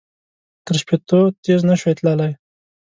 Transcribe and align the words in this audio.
تر 0.65 0.75
شپېتو 0.81 1.19
تېز 1.43 1.61
نه 1.69 1.75
شول 1.79 1.93
تللای. 1.99 2.31